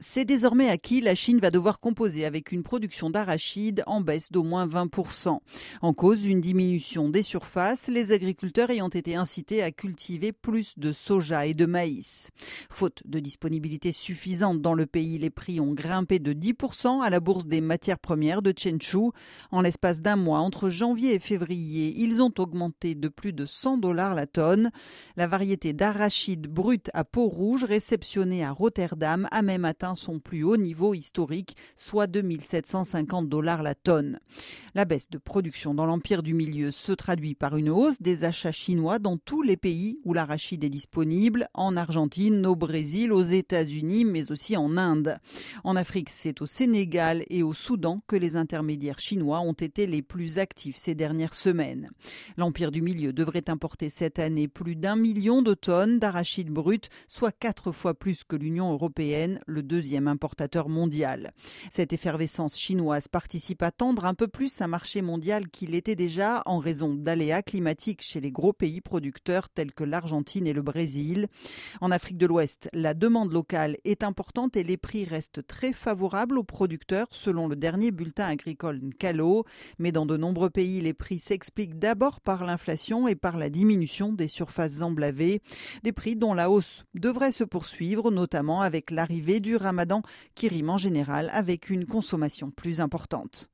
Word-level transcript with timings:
C'est 0.00 0.24
désormais 0.24 0.70
acquis, 0.70 1.00
la 1.00 1.16
Chine 1.16 1.40
va 1.40 1.50
devoir 1.50 1.80
composer 1.80 2.24
avec 2.24 2.52
une 2.52 2.62
production 2.62 3.10
d'arachides 3.10 3.82
en 3.88 4.00
baisse 4.00 4.30
d'au 4.30 4.44
moins 4.44 4.64
20%. 4.64 5.40
En 5.82 5.92
cause, 5.92 6.24
une 6.24 6.40
diminution 6.40 7.08
des 7.08 7.24
surfaces, 7.24 7.88
les 7.88 8.12
agriculteurs 8.12 8.70
ayant 8.70 8.90
été 8.90 9.16
incités 9.16 9.60
à 9.60 9.72
cultiver 9.72 10.30
plus 10.30 10.78
de 10.78 10.92
soja 10.92 11.46
et 11.46 11.54
de 11.54 11.66
maïs. 11.66 12.30
Faute 12.70 13.02
de 13.06 13.18
disponibilité 13.18 13.90
suffisante 13.90 14.62
dans 14.62 14.74
le 14.74 14.86
pays, 14.86 15.18
les 15.18 15.30
prix 15.30 15.58
ont 15.58 15.72
grimpé 15.72 16.20
de 16.20 16.32
10% 16.32 17.02
à 17.02 17.10
la 17.10 17.18
bourse 17.18 17.46
des 17.46 17.60
matières 17.60 17.98
premières 17.98 18.40
de 18.40 18.54
Chenchu. 18.56 19.10
En 19.50 19.62
l'espace 19.62 20.00
d'un 20.00 20.14
mois, 20.14 20.38
entre 20.38 20.70
janvier 20.70 21.14
et 21.14 21.18
février, 21.18 21.92
ils 21.96 22.22
ont 22.22 22.32
augmenté 22.38 22.94
de 22.94 23.08
plus 23.08 23.32
de 23.32 23.46
100 23.46 23.78
dollars 23.78 24.14
la 24.14 24.28
tonne. 24.28 24.70
La 25.16 25.26
variété 25.26 25.72
d'arachides 25.72 26.46
brut 26.46 26.88
à 26.94 27.02
peau 27.02 27.26
rouge 27.26 27.64
réceptionnée 27.64 28.44
à 28.44 28.52
Rotterdam 28.52 29.26
a 29.32 29.42
même 29.42 29.64
atteint 29.64 29.87
son 29.94 30.18
plus 30.18 30.42
haut 30.42 30.56
niveau 30.56 30.94
historique, 30.94 31.56
soit 31.76 32.06
2750 32.06 33.28
dollars 33.28 33.62
la 33.62 33.74
tonne. 33.74 34.18
La 34.74 34.84
baisse 34.84 35.10
de 35.10 35.18
production 35.18 35.74
dans 35.74 35.86
l'empire 35.86 36.22
du 36.22 36.34
milieu 36.34 36.70
se 36.70 36.92
traduit 36.92 37.34
par 37.34 37.56
une 37.56 37.70
hausse 37.70 38.00
des 38.00 38.24
achats 38.24 38.52
chinois 38.52 38.98
dans 38.98 39.16
tous 39.16 39.42
les 39.42 39.56
pays 39.56 39.98
où 40.04 40.14
l'arachide 40.14 40.64
est 40.64 40.70
disponible, 40.70 41.48
en 41.54 41.76
Argentine, 41.76 42.46
au 42.46 42.56
Brésil, 42.56 43.12
aux 43.12 43.22
États-Unis, 43.22 44.04
mais 44.04 44.30
aussi 44.30 44.56
en 44.56 44.76
Inde. 44.76 45.18
En 45.64 45.76
Afrique, 45.76 46.10
c'est 46.10 46.42
au 46.42 46.46
Sénégal 46.46 47.24
et 47.30 47.42
au 47.42 47.54
Soudan 47.54 48.02
que 48.06 48.16
les 48.16 48.36
intermédiaires 48.36 49.00
chinois 49.00 49.40
ont 49.40 49.52
été 49.52 49.86
les 49.86 50.02
plus 50.02 50.38
actifs 50.38 50.76
ces 50.76 50.94
dernières 50.94 51.34
semaines. 51.34 51.90
L'empire 52.36 52.70
du 52.70 52.82
milieu 52.82 53.12
devrait 53.12 53.48
importer 53.48 53.88
cette 53.88 54.18
année 54.18 54.48
plus 54.48 54.76
d'un 54.76 54.96
million 54.96 55.42
de 55.42 55.54
tonnes 55.54 55.98
d'arachide 55.98 56.50
brut, 56.50 56.88
soit 57.08 57.32
quatre 57.32 57.72
fois 57.72 57.94
plus 57.94 58.24
que 58.24 58.36
l'Union 58.36 58.72
européenne, 58.72 59.40
le 59.46 59.62
deuxième 59.62 59.77
importateur 60.06 60.68
mondial. 60.68 61.32
Cette 61.70 61.92
effervescence 61.92 62.58
chinoise 62.58 63.08
participe 63.08 63.62
à 63.62 63.70
tendre 63.70 64.04
un 64.04 64.14
peu 64.14 64.28
plus 64.28 64.60
un 64.60 64.66
marché 64.66 65.02
mondial 65.02 65.48
qu'il 65.48 65.74
était 65.74 65.96
déjà 65.96 66.42
en 66.46 66.58
raison 66.58 66.94
d'aléas 66.94 67.42
climatiques 67.42 68.02
chez 68.02 68.20
les 68.20 68.30
gros 68.30 68.52
pays 68.52 68.80
producteurs 68.80 69.48
tels 69.48 69.72
que 69.72 69.84
l'Argentine 69.84 70.46
et 70.46 70.52
le 70.52 70.62
Brésil. 70.62 71.28
En 71.80 71.90
Afrique 71.90 72.18
de 72.18 72.26
l'Ouest, 72.26 72.68
la 72.72 72.94
demande 72.94 73.32
locale 73.32 73.76
est 73.84 74.02
importante 74.02 74.56
et 74.56 74.64
les 74.64 74.76
prix 74.76 75.04
restent 75.04 75.46
très 75.46 75.72
favorables 75.72 76.38
aux 76.38 76.44
producteurs 76.44 77.08
selon 77.10 77.48
le 77.48 77.56
dernier 77.56 77.90
bulletin 77.90 78.26
agricole 78.26 78.80
Calo. 78.98 79.44
Mais 79.78 79.92
dans 79.92 80.06
de 80.06 80.16
nombreux 80.16 80.50
pays, 80.50 80.80
les 80.80 80.94
prix 80.94 81.18
s'expliquent 81.18 81.78
d'abord 81.78 82.20
par 82.20 82.44
l'inflation 82.44 83.08
et 83.08 83.14
par 83.14 83.36
la 83.36 83.50
diminution 83.50 84.12
des 84.12 84.28
surfaces 84.28 84.82
emblavées. 84.82 85.40
Des 85.82 85.92
prix 85.92 86.16
dont 86.16 86.34
la 86.34 86.50
hausse 86.50 86.84
devrait 86.94 87.32
se 87.32 87.44
poursuivre, 87.44 88.10
notamment 88.10 88.60
avec 88.60 88.90
l'arrivée 88.90 89.40
du 89.40 89.56
qui 90.34 90.48
rime 90.48 90.70
en 90.70 90.78
général 90.78 91.30
avec 91.32 91.70
une 91.70 91.86
consommation 91.86 92.50
plus 92.50 92.80
importante. 92.80 93.50